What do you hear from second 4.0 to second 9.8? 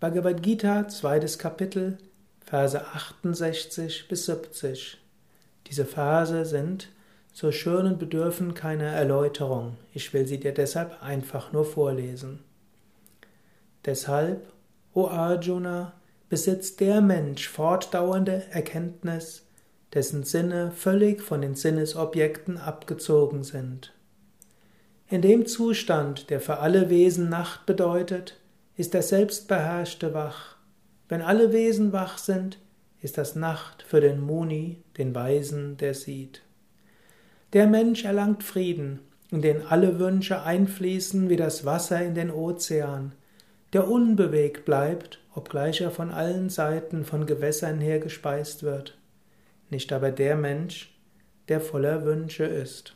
bis 70. Diese Verse sind so schön und bedürfen keiner Erläuterung.